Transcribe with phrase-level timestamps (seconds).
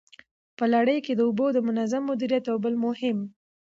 [0.57, 3.17] په لړۍ کي د اوبو د منظم مديريت يو بل مهم